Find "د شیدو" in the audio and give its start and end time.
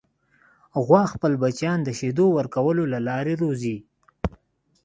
1.83-2.25